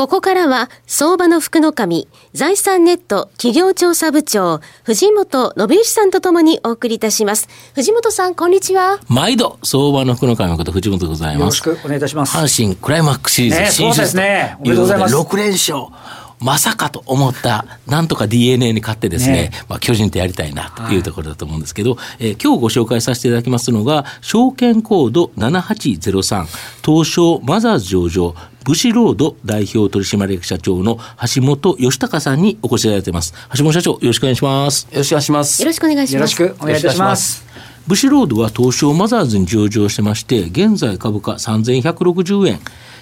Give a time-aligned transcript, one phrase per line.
[0.00, 7.50] ここからは、相場の福の神、財産ネット企業調査部長、藤本信之さんとともにお送りいたします。
[7.74, 8.98] 藤本さん、こんにちは。
[9.08, 11.60] 毎度、相場の福の神のこと、藤本でございます。
[11.60, 12.34] よろしくお願いいたします。
[12.34, 14.56] 阪神クライマックスシリーズ、ね、そうですね。
[14.60, 15.14] おめでとうございます。
[15.14, 15.88] 6連勝。
[16.40, 26.46] まさかと思った、なんとか DNA に勝ってですね、ねまあ、巨人とやりたいなというところだと思うんですけど、はい、えー、今日ご紹介させていただきますのが、証券コード7803、
[26.82, 30.98] 東証マザーズ上場、ブシロード代表取締役社長の
[31.34, 33.34] 橋本義孝さんにお越しいただいています。
[33.56, 34.86] 橋本社長、よろしくお願いします。
[34.90, 35.62] よろしくお願いします。
[35.62, 36.42] よろしくお願いします。
[36.42, 37.46] よろしくお願いいたします。
[37.86, 42.60] ブシロードは東証マザーズに上場してまして、現在株価3160円、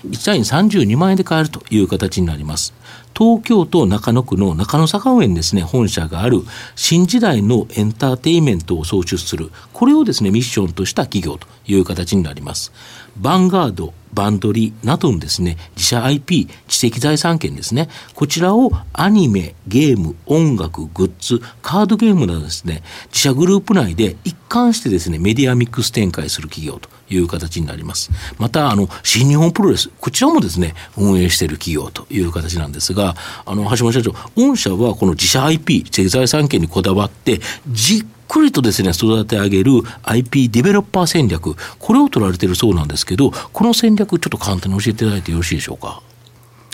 [0.08, 2.72] 1単位32万円で買えるという形になります。
[3.18, 6.42] 東京都中野区の中野坂上にですね、本社がある
[6.76, 12.72] 新時代のエンターテインメントを創出する、これをですね、ミッションとした企業という形になります。
[13.20, 28.10] ヴァンガード、バンドリなどのですね、自社 IP、知的財産権ですね、こちらをアニメ、ゲーム、音楽、グッズ、カードゲームなどですね、自社グループ内で一貫してですね、メディアミックス展開する企業という形になります。
[28.38, 46.02] また、あの、新日本プロレス、こちらもですね、運営している企業という形なんですが、あの、橋本社長、御社はこの自社 IP、知的財産権にこだわって、じっくりとですね、育て上げる IP ディベロッパー戦略、これを取られているそうなんですけど、この戦略、ちょっと簡単に教えていただいてよろしいでしょうか？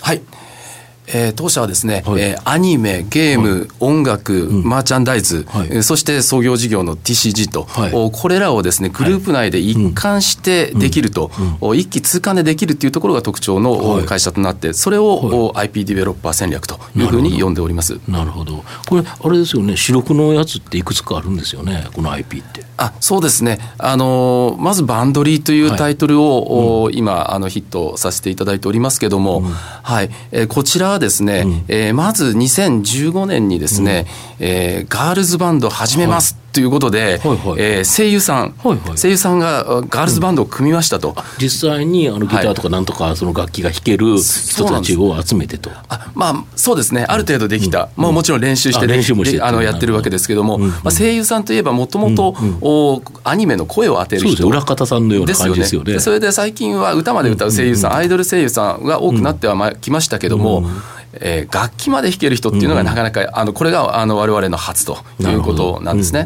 [0.01, 0.21] はい。
[1.07, 11.31] えー、当社はですね、はい、えー、アニメ、ゲーム、はい、音楽、うん、マーチャンダイズ、はい、そして創業事業の TCG と、はい、これらをですねグループ内で一貫してできると、
[11.61, 17.99] うん、一気通貫でできるっていうところが特徴の会社となって、それを IP ディベロッパー戦略というふうに呼んでおります。
[18.07, 18.63] なるほど。
[18.87, 22.63] これあれですよね主力のやつっていくつかあるんですよねこの IP って。
[22.77, 23.59] あそうですね。
[23.77, 29.41] あのまずバンドリーというタイトルを、うん、今あのヒットさせていただいておりますけども、
[29.83, 34.07] はい、えー、こちらはですね、うん、えー、まず2015年にですね、
[34.39, 37.17] うん、えー、ガールズバンド始めます、はいということで、はいはい、
[37.59, 47.05] えー、声優さん、はいはい、声優さんがガールズバンドを組みましたと、うん、実際にあのギターとかなんとかその楽器が弾ける人たちを集めてと、あまあそうですね。
[47.09, 54.47] ある程度できた、うん、まあ、もちろん練習して練習もしてあのやってるわけですけども、うん、まあ、声優さんといえばもともとアニメの声を当てる人。
[54.47, 55.99] 裏方さんのような感じですよね。
[55.99, 60.63] それで最近は歌まで歌う声優さん、アイドル声優さんが多くなってはきましたけども、
[61.21, 66.25] えー、楽器まで弾ける人っていうのがなかなか、あのこれがあの我々の初ということなんですね。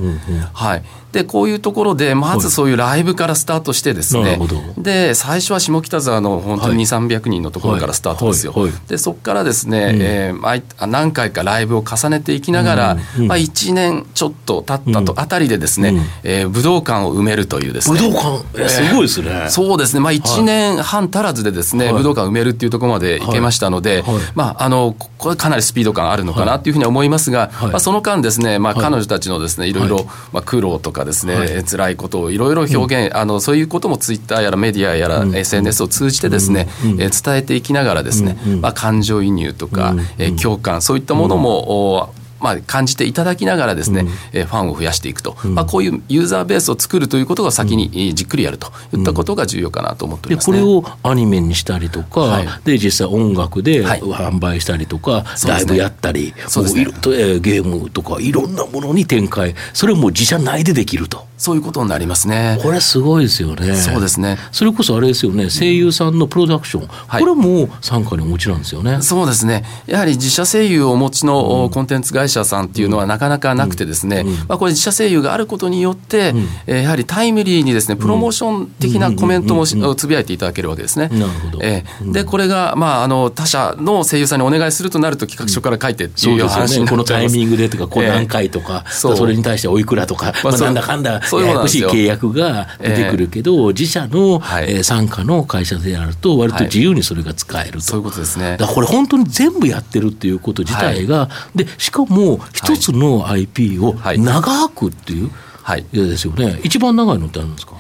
[1.14, 4.40] はい、でこういうところでまずそういうライブからスタートしてですね、
[4.78, 8.54] で最初は下北沢の本当に2 3 0 0人のところからスタートですよ。
[8.88, 18.00] でそこからですね、うん、えー、何回かライブを重ねていきながら、うん、まあ、1年ちょっと経ったとあたりでですね、うん、えー、武道館を埋めるというですね。
[18.00, 24.16] 武道館、えー、すごいですね、そうですね、まあ、1年半足らずでですね、はい、武道館を埋めるっていうところまでいけましたので、はい。
[24.16, 36.68] はい、まあ、あのこれかなりスピード感あるのかなというふうに思いますが、まあ、その間ですね、まあ、彼女たちのですねいろいろ、まあ、苦労とかですね、はい、辛いことをいろいろ表現、あのそういうこともツイッターやらメディアやら SNS を通じてですね、
[37.00, 59.56] え伝えていきながらですね、まあ、感情移入とか、え共感そういったものも、まあ、感じていただきながらですね、うん、ファンを増やしていくと、うん、まあ、こういうユーザーベースを作るということが先にじっくりやるといったことが重要かなと思っております、ね、これをアニメにしたりとか、はい、で実際音楽で販売したりとか、はい、ライブやったり、そうですね、ゲームとかいろんなものに展開。
[59.74, 61.29] それも自社内でできると。
[61.40, 62.60] そういうことになりますね。
[62.62, 63.74] これすごいですよね。
[63.76, 64.38] そうですね。
[64.52, 69.02] それこそあれですよね、声優さんのプロダクション、はい、これも傘下にお持ちなんですよね。
[69.02, 69.64] そうですね。
[69.88, 76.34] やはり自社声優をお持ちのコンテンツ会社さんっていうのはなかなかなくてですね、まあこれ自社声優があることによって、
[76.68, 81.08] えやはりタイムリーにですね、プロモーション的なコメントもつぶやいていただけるわけですね。
[81.08, 81.60] なるほど。
[81.62, 98.58] えー、でこれがまああの他社の声優さんにお願いするとなると企画書から書いてっていう話になっこのタイミングでとか、こう何回とか、それに対しておいくらとか、まあなんだかんだややこしい契約約が出てくるけど、えー、自社の、傘下の会社であると割と自由にそれが使えると、はい、そういうことですね。
[98.58, 105.30] だからこれ本当に全部やってるっていうこと自体が、はい、でしかも一つの IP を長くっていう、
[105.64, 106.60] はい、ですよね。
[106.64, 107.74] 一番長いのってあるんですか？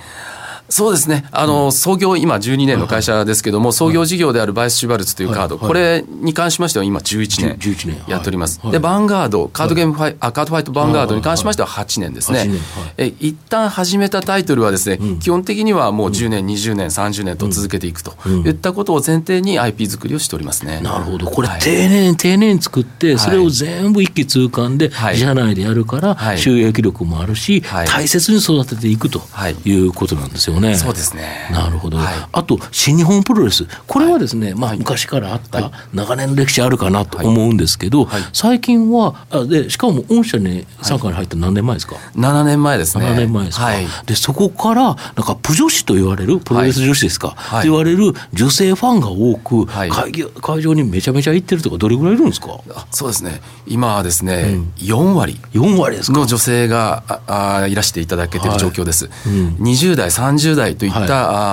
[0.69, 1.25] そうですね。
[1.31, 8.62] あの、創業今12年の会社ですけども、創業事業であるバイス・シュバルツというカード、これに関しましては今11年やっております。
[8.71, 12.50] で、バンガード、カードゲームファイ、あカードファイトバンガードに関しましては8年ですね。
[12.98, 20.81] え一旦始めたタイトルはですね、基本的にはもう10年、20年、30年と続けていくといったことを前提に IP 作りをしておりますね。
[20.81, 21.25] なるほど。
[21.25, 29.21] これ、丁寧に丁寧に作って、それを全部一気通貫で自社内でやるから、収益力もあるし、大切に育てていくと
[29.66, 30.58] いうことなんですよね。
[30.75, 31.50] そうですね。
[31.51, 33.65] なるほど、はい、あと新日本プロレス。
[33.88, 43.06] これはですね、まあ、昔からあった長年の歴史あるかなと思うんですけど、最近はあでしかも御社に傘下に入った何年前ですか、は7年前ですね。
[43.06, 43.69] 7年前ですか、
[44.06, 44.95] でそこからなん
[45.25, 50.11] かプ女子と言われるプロレス女子ですか、と言われる女性ファンが多く、会
[50.41, 52.59] 会場にめちゃめちゃ行ってるとかどれぐらいいるんですか？
[52.91, 53.41] そうですね。
[53.67, 55.39] 今はですね、うん、4割。
[55.53, 61.00] 4割ですの女性がああいらしていただけてる状況です、はいうん、20代30代といった、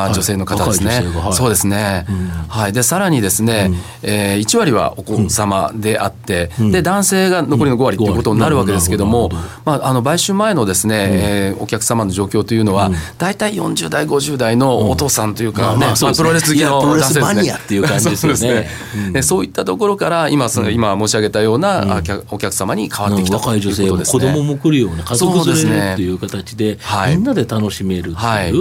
[0.04, 2.72] はい、女性の方ですね、はい、そうですね、うん、はい。
[2.72, 9.30] でさらにですね、うん、えー、1割はお子様であって、うん、で男性が残りの5割ということになるわけですけども、
[9.64, 17.56] まあ、あの買収前のですね、うん、えー、お客様の状況というのは、大体40代50代のお父さんというかね、まあ、プロレス好きの男性ですね。
[17.66, 18.68] っていう感じですよね。
[19.12, 26.78] ね、そういったところから今その、今申し上げたような、お客様に変わってきた若い女性も子供も来るような家族連れっていう形で、
[27.08, 28.52] みんなで楽しめるっていう、はい、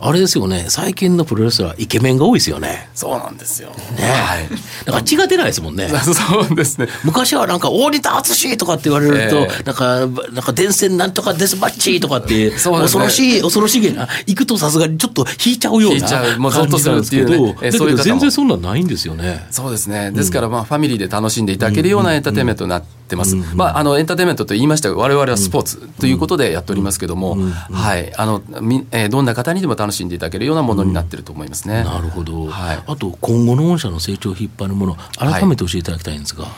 [0.00, 0.66] あれですよね。
[0.68, 2.88] 最近のプロレスラーイケメンが多いですよね。
[2.94, 3.70] そうなんですよ。
[3.70, 4.48] ね、はい、
[4.84, 5.88] だから血が出ないですもんね。
[6.02, 6.88] そうですね。
[7.04, 17.56] 昔はなんか大仁田淳とかって言われると、えー、なんかなんか電線なんとかデスマッチとかって、ね、恐ろしい恐ろしげな行くとさすがにちょっと引いちゃうような感じなんですけど、ね。
[17.70, 19.46] 全然そんなんないんですよね。
[19.50, 20.10] そうですね。
[20.12, 27.36] ですからまあファミリーで楽しんでいただけるようなエンターテインメントになってます、うんうん、まああのエンターテインメントと言いましたが我々はスポーツということでやっておりますけども、
[27.72, 28.14] はい。
[28.14, 31.84] あのみ、えー、どんな方にでも楽しんでいただけるようなものになってると思いますね。
[31.84, 36.44] なるほど、はい、あと今後の御社の成長を引っ張るもの改めて教えていただきたいんですが。
[36.44, 36.52] はい。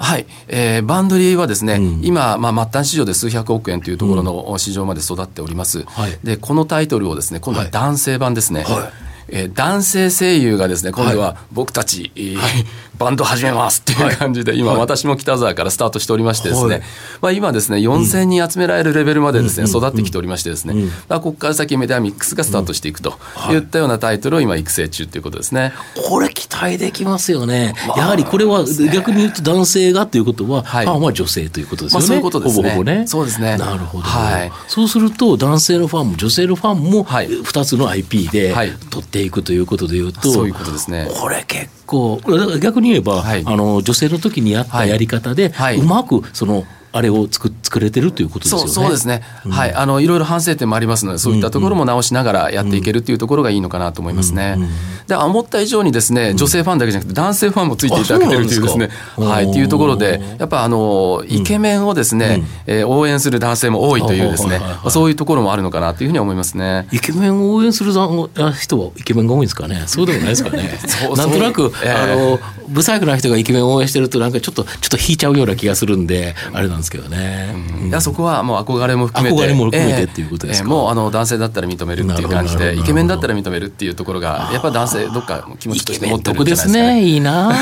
[0.00, 12.64] はい、えー、バンドリーはですね、うん、今、まあ、末端市場で数百億円というところの市場まで育っております、うんはい、でこのタイトルをですね今度は男性版ですね、はい、えー、男性声優がですね今度は僕たち、はい、
[12.98, 16.82] バンド始めますっていう感じで、今、私も北沢からスタートしておりましてですね、
[17.20, 20.74] まあ、今ですね4000人集められるレベルまでですね、育ってきておりましてですね、
[21.08, 23.18] まあ、ここから先メディアミックスがスタートしていくと
[23.52, 23.58] い。
[23.58, 25.72] ったようなタイトルを今育成中ということですね。
[26.08, 32.62] これ期待できますよね、やはりこれは逆に言うと男性がということは、はい、ファンは女性ということですよね、まあ、そういうことですね。
[32.62, 33.06] ほぼほぼね。
[33.06, 33.56] そうですね。
[33.58, 38.54] なるほど、はい、そうすると男性のファンも女性のファンも2つの IP で
[38.90, 41.08] 取っていくということでいうと、そういうことですね。
[41.20, 42.20] これ結構
[42.60, 48.68] 逆に言えば、はい、あの女性の時にやったやり方で、はい、うまくそのあれを作作れてるということですよね。
[48.68, 49.74] そうですね、うん、はい。
[49.74, 54.54] あのいろいろ反省点もありますのでそういったところも直しながらやっていけるっていうところがいいのかなと思いますね。
[54.56, 54.70] うんうん、
[55.06, 66.86] で思った以上にですね女性ファンだけじゃなくて男性ファンもついていただけてるというですねはいっていうところでやっぱあのイケメンをですね、うん、えー、応援する男性も多いというですね、そういうところもあるのかなというふうに思いますね。
[66.92, 68.00] イケメンを応援する人
[68.78, 69.84] はイケメンが多いんですかね。
[69.86, 70.78] そうでもないですかね。
[71.16, 72.40] なんとなく、えー、あの
[72.72, 77.54] 不細工な人がイケメンを応援してるとなんかちょっとちょっと引いちゃうような気がするんであれなんですけどね。
[77.86, 79.42] いやそこはもう憧れも含めて。
[79.42, 86.94] 憧れも含めてっていうことですか、えー、もうあの男性だったら認めるっていう感じでイケメンだったら認めるっていうところがやっぱ男性どっか気持ちとして持ってるんじゃないですかね。
[86.94, 87.52] ねいいな。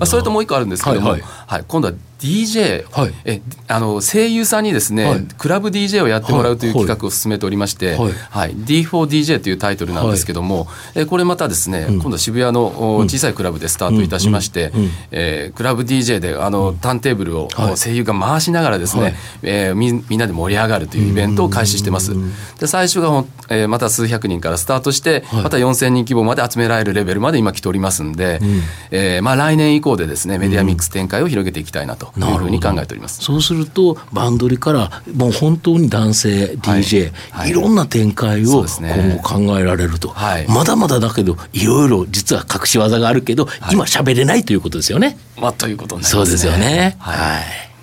[0.00, 1.30] あそれともう一個あるんですけども、はい、はい、
[1.62, 8.12] 今度は DJ、はい、えあの声優さんにですね、はい、クラブ DJ をやってもらうという企画を進めておりまして、はい。
[8.30, 14.80] はい、D4DJ というタイトルなんですけども、はい、えこれまたですね、うん、今度渋谷の小さいクラブでスタートいたしまして、うん。
[14.84, 22.14] うん、えー、クラブ DJ であのターンテーブルを声優が回しながらですね、はい、えー、みみんなで盛り上がるというイベントを開始してます。
[22.58, 28.60] で最初が、えー、また数百人からスタートして、また4000人規模まで集められるレベルまで今来ておりますんで、うん、
[28.92, 33.22] えー、まあ、来年以降でですねメディアミックス展開を広げていきたいなというふうに考えております。
[33.22, 45.18] そうするとバンドリからもう本当に男性 DJ、はい、いろんな展開を今後考えられると、はい、まだまだだけどいろいろ実は隠し技があるけど、はい、今喋れないということですよね。
[45.36, 46.24] まあ、ということになりますね。
[46.24, 46.96] そうですよね。
[46.98, 47.73] はい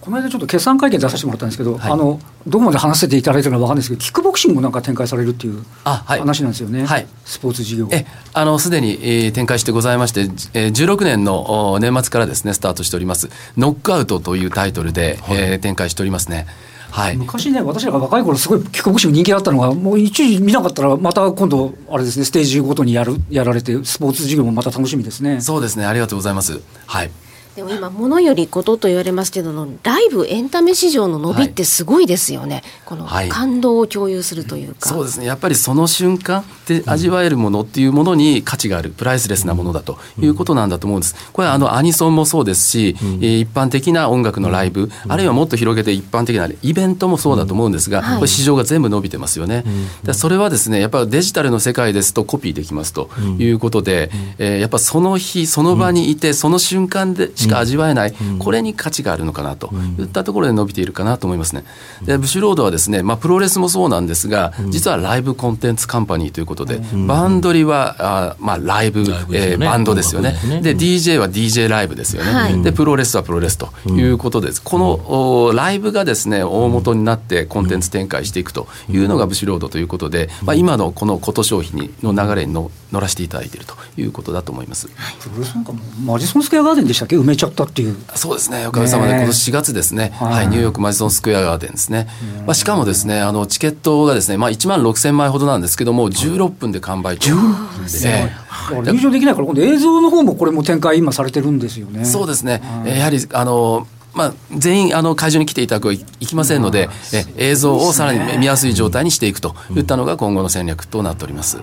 [0.00, 7.88] この間ちょっと決算会見出させてもらったんですけど、はい、あのどこまで話せていただいてるのか分かんないですけど、キックボクシングもなんか展開されるっていう話なんですよね、はい、スポーツ事業。
[7.90, 10.22] えあのすでに、えー、展開してございまして、
[10.54, 16.46] えー、16年の年末からですねスタートしております、ノックアウトというタイトルで、はい、えー、展開しておりますね。
[16.90, 25.40] はい、昔ね、私らが若い頃すごいキックボクシング人気だったのが、もう一時見なかったら、また今度、あれですね、ステージごとにやるやられて、スポーツ事業もまた楽しみですね。
[25.40, 26.60] そうですね、ありがとうございます。
[26.86, 27.10] はい
[27.58, 29.48] でも今ものよりことと言われますけど
[29.82, 35.26] ライブエンタメ市場の伸びってすごいですよね、はい、この感動を共有するというか、はい、そうですね。
[35.26, 41.16] やっぱりその瞬間で味わえるものっていうものに価値があるプライスレスなものだということなんだと思うんです。
[41.32, 49.64] これはあのアニソンもそうですし、うん、一般的な音楽のライブ、あるいはもっと広げて一般的なイベントもそうだと思うんですが、これ市場が全部伸びてますよね、
[50.12, 53.10] それはですねやっぱりデジタルの世界ですとコピーできますと
[53.40, 61.64] いうことで、えー、やっぱその日その場にいてその瞬間でしか味わえない、これに価値があるのかなといったところで伸びているかなと思いますね。
[62.04, 69.00] でブシュロードはですね、まあ、プロレスもそうなんですが実はライブコンテンツカンパニーということで、バンドリはあ、まあ、ライブ、
[69.32, 70.36] えー、バンドですよね。
[70.62, 84.88] で DJ は DJ ライブですよね、でプロレスはプロレスということです、このライブがですね大元になってコンテンツ展開していくというのがブシュロードということで、まあ、今のこのこと消費の流れに乗らせていただいているということだと思います。
[84.88, 84.92] プ
[85.34, 85.72] ロレスなんか
[86.04, 87.16] マジソンスクエアガーデンでしたっけ？
[87.18, 87.96] 埋めちゃったっていう。
[88.14, 88.66] そうですね。
[88.66, 92.08] おかげさまで今年4月ですね、はい、ニューヨークマジソンスクエアガーデンですね、
[92.46, 97.34] まあ、しかもですねあのチケットがですね、まあ、1万6000枚ほどなんですけども16分で完売中
[97.82, 98.32] ですね、
[98.70, 102.04] 入場できないから今度映像の方もこれも展開今されてるんですよね。
[102.04, 111.58] そうですね、やはりあのまあ、全員あの会場に来ていただくはいきませんので、え映像をさらに見やすい状態にしていくといったのが今後の戦略となっております。
[111.58, 111.62] す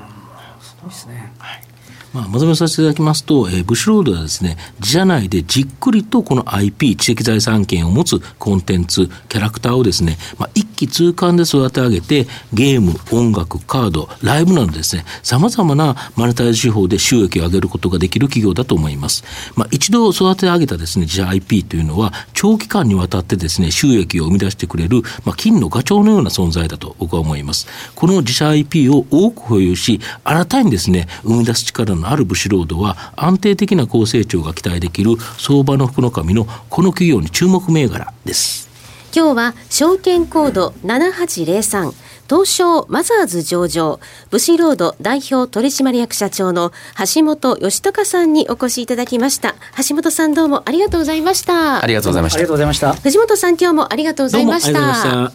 [0.82, 1.34] ごいですね。
[1.38, 1.75] はい
[2.16, 19.26] まあ、まとめさせていただきますと、えー、ブシロードはですね、自社内でじっくりとこの IP、知的財産権を持つコンテンツ、キャラクターをですね、まあ、一気通貫で育て上げて、ゲーム、音楽、カード、ライブなどですね、様々なマネタイズ手法で収益を上げることができる企業だと思います。
[19.58, 27.68] まあ、一度育て上げたですね、自社 IP というのは、長期間にわたってですね、収益を生み出してくれる、まあ、金のガチョウのような存在だと僕は思います。
[27.94, 38.70] この自社 IP を多く保有し、新たにですね、生み出す力ののあるブシロードは安定的な高成長が期待できる相場の福の神のこの企業に注目銘柄です。
[39.14, 41.94] 今日は証券コード7803
[42.28, 46.72] 東証マザーズ上場ブシロード代表取締役社長の
[47.16, 49.56] 橋本義隆さんにお越しいただきました。
[49.88, 51.84] 橋本さんどうもありがとうございました。
[51.84, 52.38] ありがとうございました。
[52.38, 52.94] ありがとうございました。
[52.94, 55.32] 藤本さん今日もありがとうございました。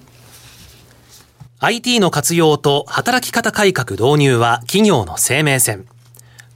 [1.61, 5.87] IT の活用と働き方改革導入は企業の生命線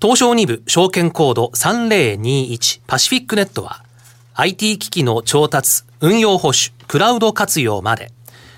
[0.04, 3.82] 東証2部証券コード3021パシフィックネットは
[4.34, 6.58] IT 機器の調達、運用保守、
[6.88, 8.12] クラウド活用まで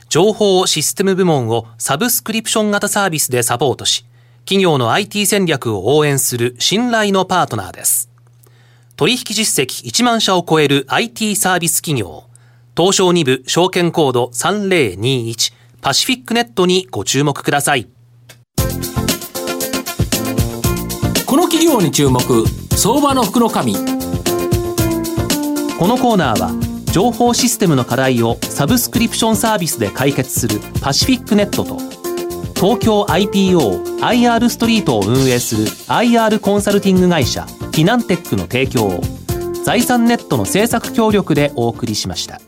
[0.08, 4.04] 情報システム部門をサブスクリプション型サービスでサポートし
[4.40, 8.10] 企業の IT 戦略を応援する信頼のパートナーです。
[8.96, 12.24] 取引実績1万社を超える IT サービス企業
[12.76, 17.86] 東証2部証券コード3021パシフィックネットにご注目ください。
[21.36, 22.18] この企業に注目
[22.78, 23.60] 相場の福のこの
[25.98, 26.50] コーナーは
[26.92, 31.76] 情報システムの課題をサブスクリプションサービスで解決するパシフィックネットと
[32.58, 39.02] 東京 IPOIR ストリートを運営する IR コンサルティング会社フィナンテックの提供を
[39.62, 42.40] 財産ネットの政策協力でお送りしました。